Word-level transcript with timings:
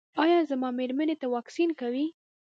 ایا 0.23 0.39
زما 0.49 0.69
میرمنې 0.77 1.15
ته 1.21 1.27
واکسین 1.35 1.69
کوئ؟ 1.79 2.03